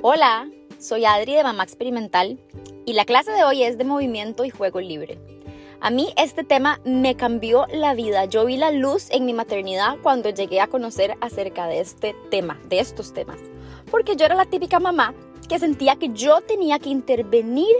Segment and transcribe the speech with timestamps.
[0.00, 2.38] Hola, soy Adri de Mamá Experimental
[2.86, 5.18] y la clase de hoy es de movimiento y juego libre.
[5.80, 8.24] A mí este tema me cambió la vida.
[8.26, 12.60] Yo vi la luz en mi maternidad cuando llegué a conocer acerca de este tema,
[12.68, 13.40] de estos temas.
[13.90, 15.14] Porque yo era la típica mamá
[15.48, 17.74] que sentía que yo tenía que intervenir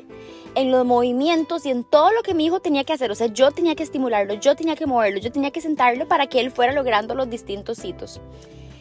[0.57, 3.13] en los movimientos y en todo lo que mi hijo tenía que hacer.
[3.13, 6.27] O sea, yo tenía que estimularlo, yo tenía que moverlo, yo tenía que sentarlo para
[6.27, 8.21] que él fuera logrando los distintos hitos.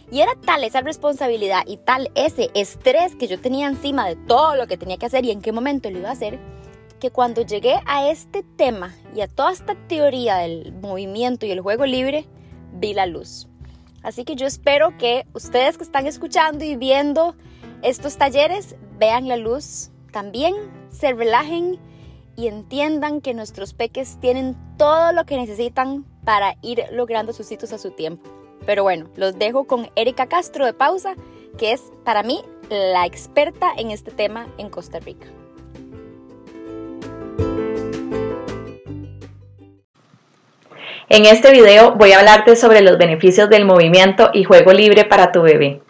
[0.10, 4.56] Y era tal esa responsabilidad y tal ese estrés que yo tenía encima de todo
[4.56, 6.40] lo que tenía que hacer y en qué momento lo iba a hacer,
[7.00, 11.62] que cuando llegué a este tema y a toda esta teoría del movimiento y el
[11.62, 12.26] juego libre,
[12.74, 13.48] vi la luz.
[14.02, 17.36] Así que yo espero que ustedes que están escuchando y viendo
[17.82, 20.56] estos talleres vean la luz también,
[20.90, 21.80] se relajen
[22.36, 27.74] y entiendan que nuestros peques tienen todo lo que necesitan para ir logrando sus hitos
[27.74, 28.30] a su tiempo.
[28.68, 31.16] Pero bueno, los dejo con Erika Castro de Pausa,
[31.58, 35.26] que es para mí la experta en este tema en Costa Rica.
[41.08, 45.32] En este video voy a hablarte sobre los beneficios del movimiento y juego libre para
[45.32, 45.82] tu bebé.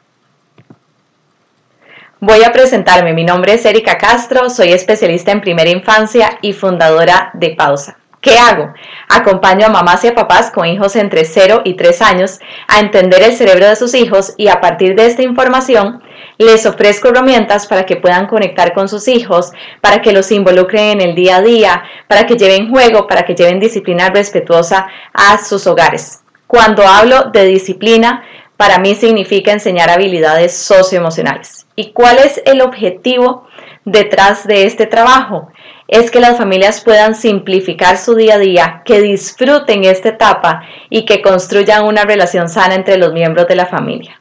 [2.20, 7.32] Voy a presentarme, mi nombre es Erika Castro, soy especialista en primera infancia y fundadora
[7.34, 7.98] de Pausa.
[8.22, 8.74] ¿Qué hago?
[9.10, 13.22] Acompaño a mamás y a papás con hijos entre 0 y 3 años a entender
[13.24, 16.02] el cerebro de sus hijos y a partir de esta información
[16.38, 19.52] les ofrezco herramientas para que puedan conectar con sus hijos,
[19.82, 23.36] para que los involucren en el día a día, para que lleven juego, para que
[23.36, 26.22] lleven disciplina respetuosa a sus hogares.
[26.48, 28.24] Cuando hablo de disciplina,
[28.56, 31.68] para mí significa enseñar habilidades socioemocionales.
[31.76, 33.48] ¿Y cuál es el objetivo
[33.86, 35.50] detrás de este trabajo?
[35.88, 41.06] Es que las familias puedan simplificar su día a día, que disfruten esta etapa y
[41.06, 44.20] que construyan una relación sana entre los miembros de la familia.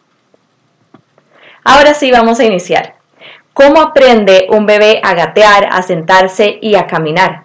[1.65, 2.95] Ahora sí vamos a iniciar.
[3.53, 7.45] ¿Cómo aprende un bebé a gatear, a sentarse y a caminar?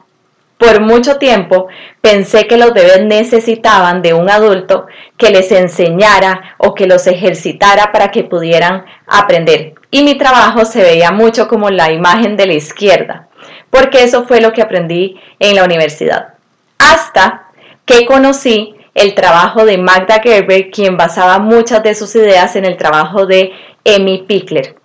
[0.57, 1.69] Por mucho tiempo
[2.01, 4.85] pensé que los bebés necesitaban de un adulto
[5.17, 9.73] que les enseñara o que los ejercitara para que pudieran aprender.
[9.89, 13.29] Y mi trabajo se veía mucho como la imagen de la izquierda
[13.71, 16.35] porque eso fue lo que aprendí en la universidad.
[16.77, 17.47] Hasta
[17.85, 22.77] que conocí el trabajo de Magda Gerber, quien basaba muchas de sus ideas en el
[22.77, 23.51] trabajo de
[23.83, 24.75] Emmy Pickler.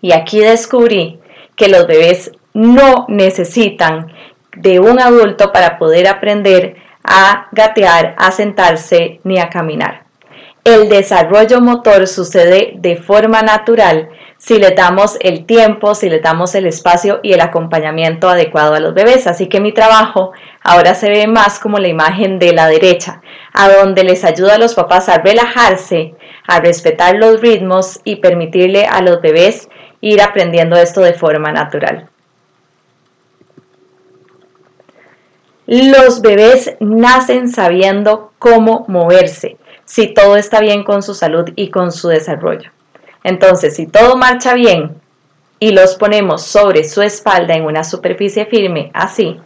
[0.00, 1.18] Y aquí descubrí
[1.56, 4.12] que los bebés no necesitan
[4.56, 10.04] de un adulto para poder aprender a gatear, a sentarse ni a caminar.
[10.62, 14.08] El desarrollo motor sucede de forma natural
[14.44, 18.80] si le damos el tiempo, si le damos el espacio y el acompañamiento adecuado a
[18.80, 19.26] los bebés.
[19.26, 20.32] Así que mi trabajo
[20.62, 23.22] ahora se ve más como la imagen de la derecha,
[23.54, 26.14] a donde les ayuda a los papás a relajarse,
[26.46, 29.70] a respetar los ritmos y permitirle a los bebés
[30.02, 32.10] ir aprendiendo esto de forma natural.
[35.66, 39.56] Los bebés nacen sabiendo cómo moverse,
[39.86, 42.73] si todo está bien con su salud y con su desarrollo.
[43.24, 45.00] Entonces, si todo marcha bien
[45.58, 49.40] y los ponemos sobre su espalda en una superficie firme, así,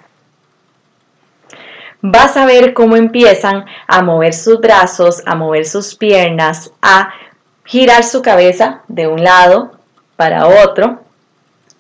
[2.03, 7.15] vas a ver cómo empiezan a mover sus brazos, a mover sus piernas, a
[7.65, 9.73] girar su cabeza de un lado
[10.17, 11.03] para otro,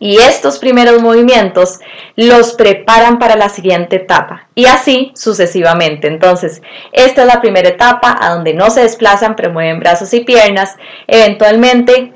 [0.01, 1.81] y estos primeros movimientos
[2.17, 6.07] los preparan para la siguiente etapa y así sucesivamente.
[6.07, 10.21] Entonces, esta es la primera etapa a donde no se desplazan, pero mueven brazos y
[10.21, 10.77] piernas.
[11.07, 12.15] Eventualmente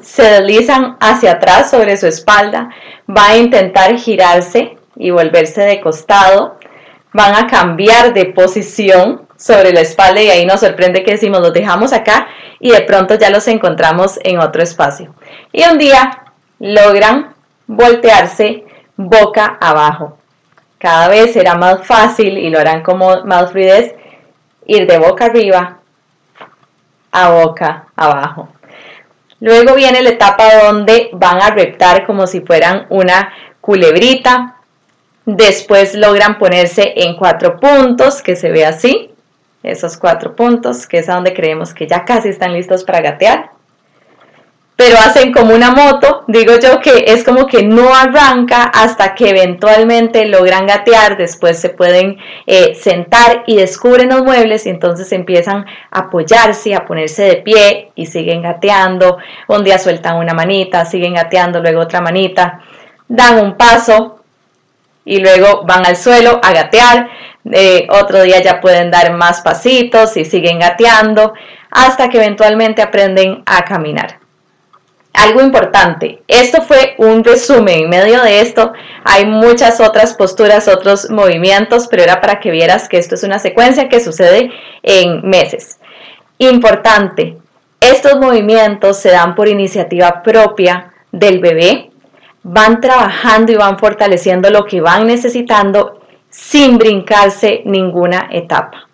[0.00, 2.70] se deslizan hacia atrás sobre su espalda,
[3.08, 6.58] va a intentar girarse y volverse de costado,
[7.12, 11.52] van a cambiar de posición sobre la espalda y ahí nos sorprende que decimos los
[11.52, 12.28] dejamos acá
[12.58, 15.14] y de pronto ya los encontramos en otro espacio.
[15.52, 16.21] Y un día
[16.62, 17.34] logran
[17.66, 18.64] voltearse
[18.96, 20.16] boca abajo.
[20.78, 23.94] Cada vez será más fácil y lo harán como más fluidez
[24.66, 25.78] ir de boca arriba
[27.10, 28.48] a boca abajo.
[29.40, 34.56] Luego viene la etapa donde van a reptar como si fueran una culebrita.
[35.26, 39.10] Después logran ponerse en cuatro puntos, que se ve así.
[39.64, 43.50] Esos cuatro puntos, que es a donde creemos que ya casi están listos para gatear
[44.76, 49.30] pero hacen como una moto, digo yo que es como que no arranca hasta que
[49.30, 52.16] eventualmente logran gatear, después se pueden
[52.46, 57.92] eh, sentar y descubren los muebles y entonces empiezan a apoyarse, a ponerse de pie
[57.94, 62.60] y siguen gateando, un día sueltan una manita, siguen gateando, luego otra manita,
[63.08, 64.20] dan un paso
[65.04, 67.08] y luego van al suelo a gatear,
[67.52, 71.34] eh, otro día ya pueden dar más pasitos y siguen gateando
[71.70, 74.21] hasta que eventualmente aprenden a caminar.
[75.12, 78.72] Algo importante, esto fue un resumen, en medio de esto
[79.04, 83.38] hay muchas otras posturas, otros movimientos, pero era para que vieras que esto es una
[83.38, 84.50] secuencia que sucede
[84.82, 85.78] en meses.
[86.38, 87.36] Importante,
[87.80, 91.90] estos movimientos se dan por iniciativa propia del bebé,
[92.42, 96.00] van trabajando y van fortaleciendo lo que van necesitando
[96.30, 98.88] sin brincarse ninguna etapa.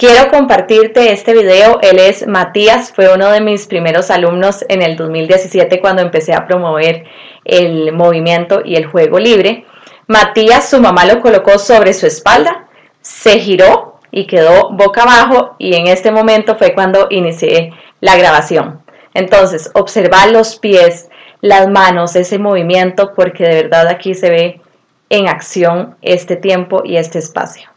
[0.00, 1.78] Quiero compartirte este video.
[1.82, 6.46] Él es Matías, fue uno de mis primeros alumnos en el 2017 cuando empecé a
[6.46, 7.04] promover
[7.44, 9.66] el movimiento y el juego libre.
[10.06, 12.66] Matías, su mamá lo colocó sobre su espalda,
[13.02, 18.80] se giró y quedó boca abajo y en este momento fue cuando inicié la grabación.
[19.12, 21.10] Entonces, observar los pies,
[21.42, 24.60] las manos, ese movimiento, porque de verdad aquí se ve
[25.10, 27.69] en acción este tiempo y este espacio.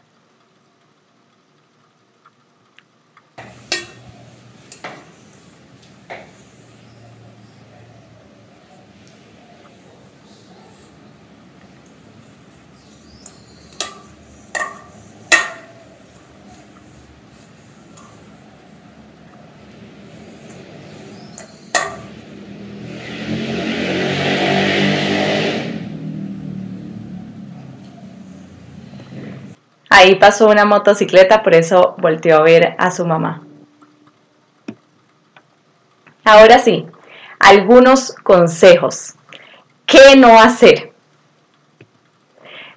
[29.96, 33.44] Ahí pasó una motocicleta, por eso volteó a ver a su mamá.
[36.24, 36.84] Ahora sí,
[37.38, 39.14] algunos consejos.
[39.86, 40.90] ¿Qué no hacer?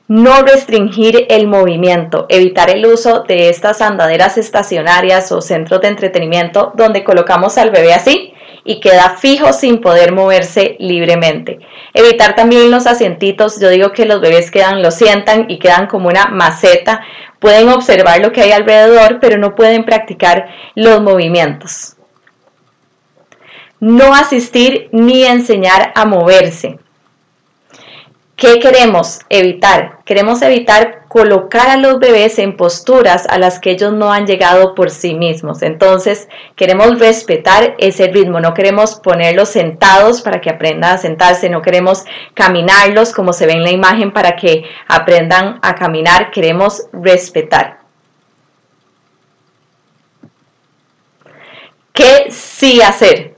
[0.08, 6.72] No restringir el movimiento, evitar el uso de estas andaderas estacionarias o centros de entretenimiento
[6.76, 8.36] donde colocamos al bebé así
[8.68, 11.60] y queda fijo sin poder moverse libremente.
[11.94, 16.10] Evitar también los asientitos, yo digo que los bebés quedan, lo sientan y quedan como
[16.10, 17.02] una maceta.
[17.40, 21.96] Pueden observar lo que hay alrededor, pero no pueden practicar los movimientos.
[23.80, 26.78] No asistir ni enseñar a moverse.
[28.36, 30.00] ¿Qué queremos evitar?
[30.04, 34.76] Queremos evitar colocar a los bebés en posturas a las que ellos no han llegado
[34.76, 35.64] por sí mismos.
[35.64, 41.64] Entonces, queremos respetar ese ritmo, no queremos ponerlos sentados para que aprendan a sentarse, no
[41.64, 42.06] queremos
[42.36, 47.80] caminarlos como se ve en la imagen para que aprendan a caminar, queremos respetar.
[51.94, 53.34] ¿Qué sí hacer?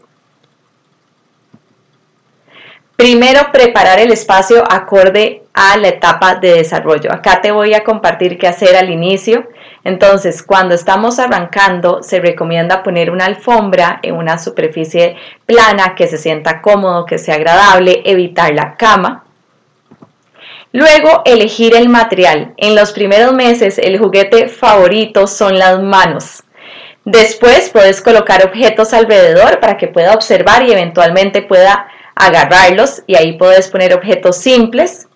[2.98, 7.12] Primero, preparar el espacio acorde a la etapa de desarrollo.
[7.12, 9.46] Acá te voy a compartir qué hacer al inicio.
[9.84, 16.18] Entonces, cuando estamos arrancando, se recomienda poner una alfombra en una superficie plana que se
[16.18, 19.26] sienta cómodo, que sea agradable, evitar la cama.
[20.72, 22.54] Luego, elegir el material.
[22.56, 26.44] En los primeros meses, el juguete favorito son las manos.
[27.04, 33.38] Después, puedes colocar objetos alrededor para que pueda observar y eventualmente pueda agarrarlos y ahí
[33.38, 35.09] puedes poner objetos simples.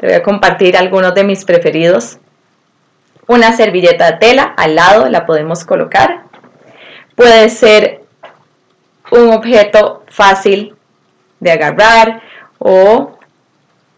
[0.00, 2.16] Te voy a compartir algunos de mis preferidos.
[3.26, 6.22] Una servilleta de tela al lado la podemos colocar.
[7.14, 8.00] Puede ser
[9.10, 10.74] un objeto fácil
[11.38, 12.22] de agarrar
[12.58, 13.18] o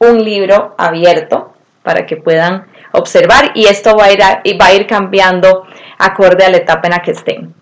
[0.01, 1.55] un libro abierto
[1.85, 6.95] para que puedan observar y esto va a ir, cambiando acorde a la etapa en
[6.95, 7.55] la que estén.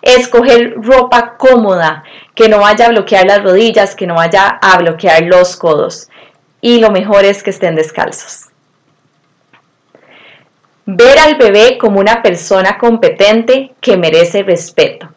[0.00, 5.24] Escoger ropa cómoda, que no vaya a bloquear las rodillas, que no vaya a bloquear
[5.24, 6.08] los codos.
[6.62, 8.46] Y lo mejor es que estén descalzos.
[10.86, 15.08] Ver al bebé como una persona competente que merece respeto.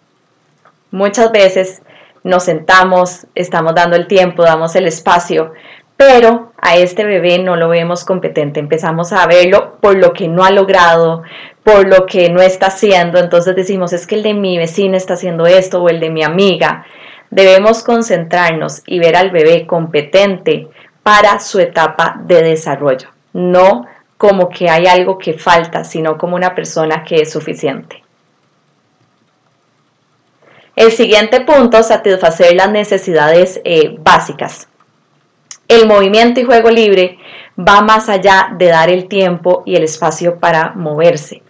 [0.91, 1.81] Muchas veces
[2.23, 5.53] nos sentamos, estamos dando el tiempo, damos el espacio,
[5.97, 10.43] pero a este bebé no lo vemos competente, empezamos a verlo por lo que no
[10.43, 11.21] ha logrado,
[11.63, 15.13] por lo que no está haciendo, entonces decimos, es que el de mi vecina está
[15.13, 16.85] haciendo esto o el de mi amiga.
[17.29, 20.67] Debemos concentrarnos y ver al bebé competente
[21.05, 23.85] para su etapa de desarrollo, no
[24.17, 28.01] como que hay algo que falta, sino como una persona que es suficiente.
[30.75, 34.67] El siguiente punto, satisfacer las necesidades eh, básicas.
[35.67, 37.19] El movimiento y juego libre
[37.55, 41.43] va más allá de dar el tiempo y el espacio para moverse.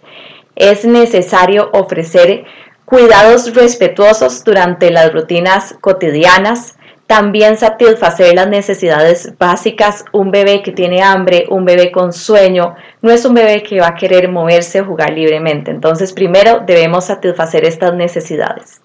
[0.54, 2.44] Es necesario ofrecer
[2.84, 6.75] cuidados respetuosos durante las rutinas cotidianas,
[7.06, 10.04] también satisfacer las necesidades básicas.
[10.12, 13.88] Un bebé que tiene hambre, un bebé con sueño, no es un bebé que va
[13.88, 15.70] a querer moverse o jugar libremente.
[15.70, 18.82] Entonces, primero debemos satisfacer estas necesidades.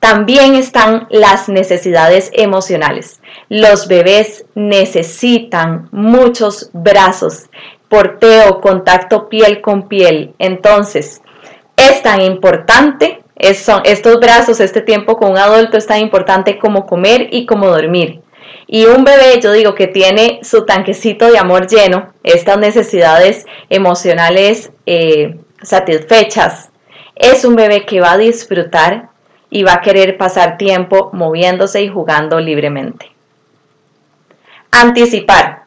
[0.00, 3.20] También están las necesidades emocionales.
[3.48, 7.50] Los bebés necesitan muchos brazos,
[7.88, 10.34] porteo, contacto piel con piel.
[10.38, 11.20] Entonces,
[11.76, 13.24] es tan importante
[13.54, 17.68] son estos brazos, este tiempo con un adulto es tan importante como comer y como
[17.68, 18.20] dormir.
[18.66, 24.70] Y un bebé, yo digo que tiene su tanquecito de amor lleno, estas necesidades emocionales
[24.86, 26.70] eh, satisfechas,
[27.14, 29.08] es un bebé que va a disfrutar
[29.50, 33.10] y va a querer pasar tiempo moviéndose y jugando libremente.
[34.70, 35.64] Anticipar.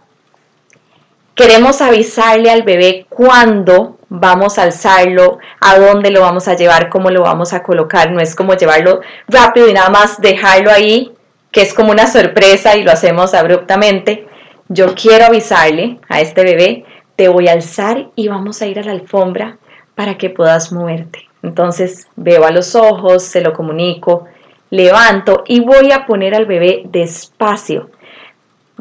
[1.33, 7.09] Queremos avisarle al bebé cuándo vamos a alzarlo, a dónde lo vamos a llevar, cómo
[7.09, 8.11] lo vamos a colocar.
[8.11, 11.13] No es como llevarlo rápido y nada más dejarlo ahí,
[11.49, 14.27] que es como una sorpresa y lo hacemos abruptamente.
[14.67, 18.83] Yo quiero avisarle a este bebé, te voy a alzar y vamos a ir a
[18.83, 19.57] la alfombra
[19.95, 21.29] para que puedas moverte.
[21.41, 24.25] Entonces veo a los ojos, se lo comunico,
[24.69, 27.89] levanto y voy a poner al bebé despacio.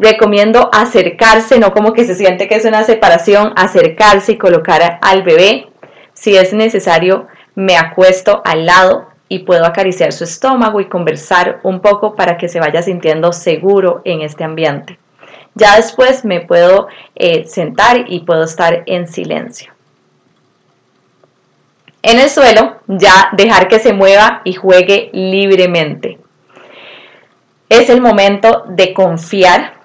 [0.00, 5.22] Recomiendo acercarse, no como que se siente que es una separación, acercarse y colocar al
[5.22, 5.68] bebé.
[6.14, 11.80] Si es necesario, me acuesto al lado y puedo acariciar su estómago y conversar un
[11.80, 14.98] poco para que se vaya sintiendo seguro en este ambiente.
[15.54, 19.70] Ya después me puedo eh, sentar y puedo estar en silencio.
[22.02, 26.18] En el suelo, ya dejar que se mueva y juegue libremente.
[27.68, 29.79] Es el momento de confiar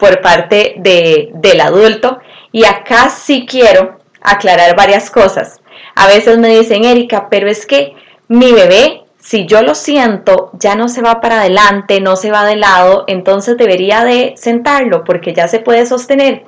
[0.00, 2.18] por parte del adulto
[2.50, 5.60] y acá sí quiero aclarar varias cosas.
[5.94, 7.94] A veces me dicen, Erika, pero es que
[8.26, 12.46] mi bebé, si yo lo siento, ya no se va para adelante, no se va
[12.46, 16.44] de lado, entonces debería de sentarlo porque ya se puede sostener.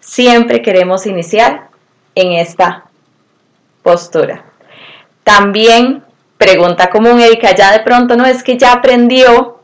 [0.00, 1.68] Siempre queremos iniciar
[2.14, 2.86] en esta
[3.82, 4.44] postura.
[5.22, 6.02] También
[6.38, 9.55] pregunta común, Erika, ya de pronto no es que ya aprendió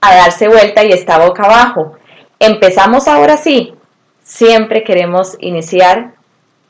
[0.00, 1.96] a darse vuelta y está boca abajo.
[2.38, 3.74] Empezamos ahora sí.
[4.22, 6.12] Siempre queremos iniciar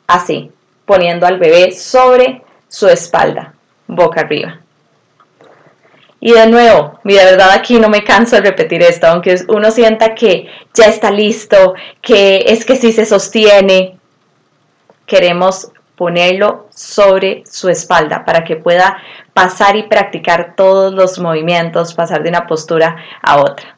[0.06, 0.50] así,
[0.85, 3.54] poniendo al bebé sobre su espalda,
[3.87, 4.61] boca arriba.
[6.21, 9.71] Y de nuevo, mi de verdad aquí no me canso de repetir esto, aunque uno
[9.71, 13.99] sienta que ya está listo, que es que sí se sostiene,
[15.06, 18.99] queremos ponerlo sobre su espalda para que pueda
[19.37, 23.76] pasar y practicar todos los movimientos, pasar de una postura a otra.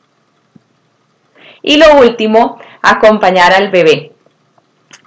[1.62, 4.12] Y lo último, acompañar al bebé.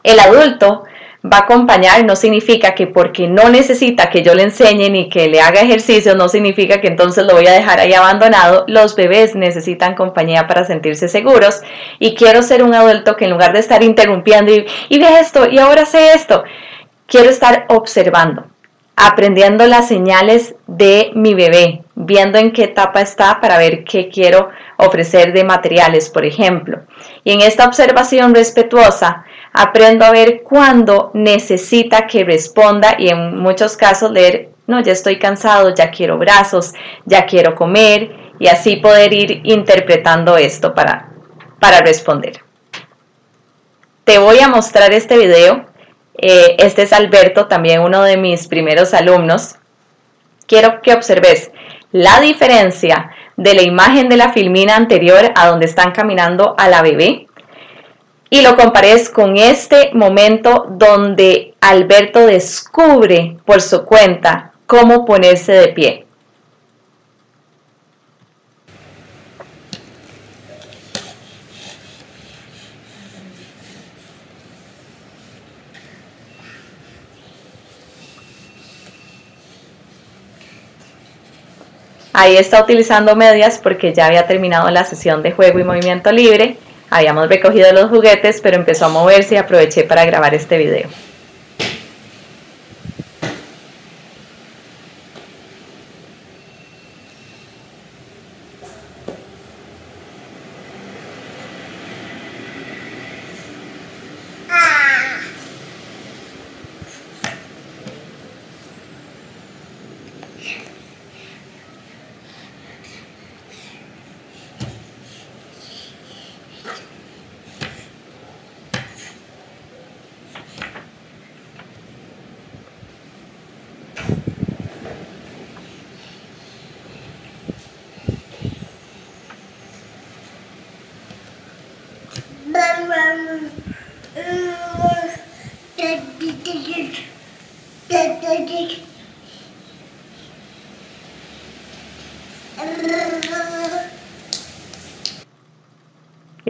[0.04, 0.84] El adulto
[1.24, 5.30] va a acompañar no significa que porque no necesita que yo le enseñe ni que
[5.30, 8.66] le haga ejercicio, no significa que entonces lo voy a dejar ahí abandonado.
[8.68, 11.62] Los bebés necesitan compañía para sentirse seguros
[11.98, 15.48] y quiero ser un adulto que en lugar de estar interrumpiendo y, y ve esto
[15.48, 16.44] y ahora sé esto,
[17.08, 18.51] quiero estar observando,
[18.96, 24.50] aprendiendo las señales de mi bebé, viendo en qué etapa está para ver qué quiero
[24.78, 26.82] ofrecer de materiales, por ejemplo.
[27.24, 33.78] Y en esta observación respetuosa, aprendo a ver cuándo necesita que responda y en muchos
[33.78, 36.74] casos leer, no, ya estoy cansado, ya quiero brazos,
[37.06, 41.10] ya quiero comer y así poder ir interpretando esto para,
[41.60, 42.42] para responder.
[44.04, 45.66] Te voy a mostrar este video
[46.18, 49.56] eh, este es Alberto, también uno de mis primeros alumnos.
[50.48, 51.52] Quiero que observes
[51.92, 56.82] la diferencia de la imagen de la filmina anterior a donde están caminando a la
[56.82, 57.28] bebé
[58.30, 65.68] y lo compares con este momento donde Alberto descubre por su cuenta cómo ponerse de
[65.68, 66.06] pie.
[82.14, 86.58] Ahí está utilizando medias porque ya había terminado la sesión de juego y movimiento libre.
[86.90, 90.90] Habíamos recogido los juguetes, pero empezó a moverse y aproveché para grabar este video.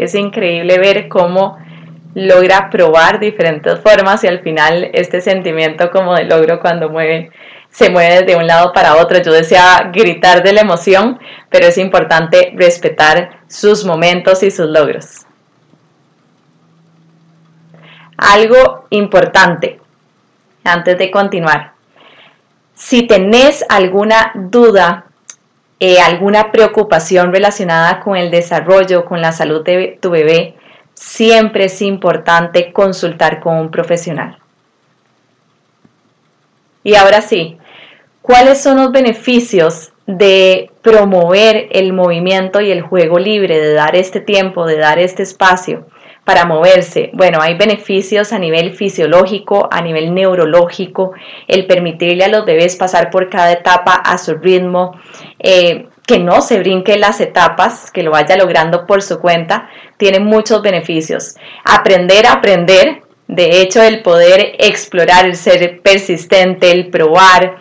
[0.01, 1.59] Es increíble ver cómo
[2.15, 7.29] logra probar diferentes formas y al final este sentimiento como de logro cuando mueve,
[7.69, 9.21] se mueve de un lado para otro.
[9.21, 11.19] Yo decía gritar de la emoción,
[11.51, 15.27] pero es importante respetar sus momentos y sus logros.
[18.17, 19.79] Algo importante
[20.63, 21.73] antes de continuar.
[22.73, 25.10] Si tenés alguna duda,
[25.83, 30.53] eh, alguna preocupación relacionada con el desarrollo, con la salud de tu bebé,
[30.93, 34.37] siempre es importante consultar con un profesional.
[36.83, 37.57] Y ahora sí,
[38.21, 44.19] ¿cuáles son los beneficios de promover el movimiento y el juego libre, de dar este
[44.19, 45.87] tiempo, de dar este espacio
[46.25, 47.09] para moverse?
[47.13, 51.13] Bueno, hay beneficios a nivel fisiológico, a nivel neurológico,
[51.47, 54.99] el permitirle a los bebés pasar por cada etapa a su ritmo,
[55.39, 60.19] eh, que no se brinque las etapas, que lo vaya logrando por su cuenta, tiene
[60.19, 61.35] muchos beneficios.
[61.63, 67.55] Aprender a aprender, de hecho, el poder explorar, el ser persistente, el probar,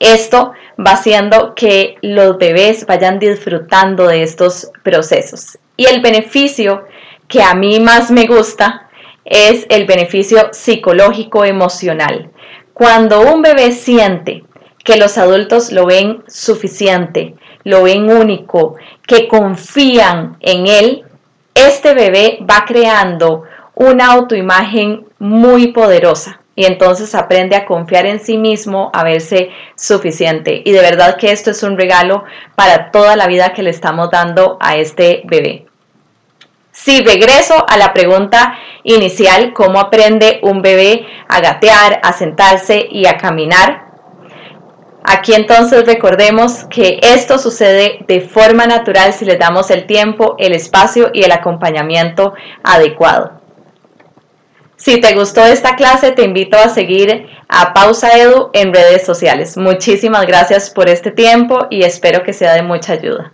[0.00, 5.58] esto va haciendo que los bebés vayan disfrutando de estos procesos.
[5.76, 6.84] Y el beneficio
[7.28, 8.88] que a mí más me gusta
[9.24, 12.30] es el beneficio psicológico emocional.
[12.72, 14.44] Cuando un bebé siente
[14.84, 18.76] que los adultos lo ven suficiente, lo ven único,
[19.06, 21.04] que confían en él,
[21.54, 28.38] este bebé va creando una autoimagen muy poderosa y entonces aprende a confiar en sí
[28.38, 30.62] mismo, a verse suficiente.
[30.64, 34.10] Y de verdad que esto es un regalo para toda la vida que le estamos
[34.10, 35.66] dando a este bebé.
[36.74, 43.06] Si regreso a la pregunta inicial, ¿cómo aprende un bebé a gatear, a sentarse y
[43.06, 43.84] a caminar?
[45.04, 50.52] Aquí entonces recordemos que esto sucede de forma natural si le damos el tiempo, el
[50.52, 53.40] espacio y el acompañamiento adecuado.
[54.76, 59.56] Si te gustó esta clase, te invito a seguir a Pausa Edu en redes sociales.
[59.56, 63.32] Muchísimas gracias por este tiempo y espero que sea de mucha ayuda.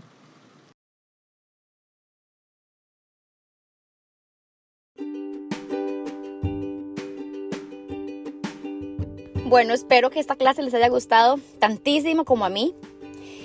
[9.50, 12.72] Bueno, espero que esta clase les haya gustado tantísimo como a mí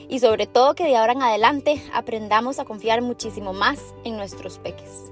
[0.08, 4.60] y sobre todo que de ahora en adelante aprendamos a confiar muchísimo más en nuestros
[4.60, 5.12] peques,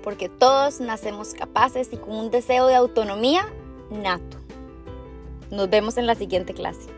[0.00, 3.52] porque todos nacemos capaces y con un deseo de autonomía
[3.90, 4.38] nato.
[5.50, 6.97] Nos vemos en la siguiente clase.